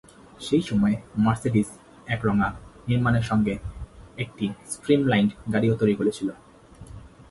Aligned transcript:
সেই 0.39 0.61
সময়ে 0.61 0.95
মার্সেডিজ 1.17 1.69
একরঙা 2.07 2.47
নির্মাণের 2.87 3.21
সঙ্গে 3.21 3.53
একটি 4.17 4.45
স্ট্রিমলাইনড 4.69 5.31
গাড়িও 5.53 5.75
তৈরি 5.75 5.95
করেছিল। 5.95 6.27